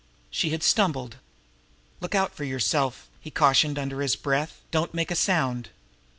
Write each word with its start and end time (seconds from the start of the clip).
She 0.31 0.49
had 0.49 0.63
stumbled. 0.63 1.17
"Look 1.99 2.15
out 2.15 2.33
for 2.33 2.43
yourself!" 2.43 3.07
he 3.19 3.29
cautioned 3.29 3.77
under 3.77 4.01
his 4.01 4.15
breath. 4.15 4.59
"Don't 4.71 4.95
make 4.95 5.11
a 5.11 5.15
sound!" 5.15 5.69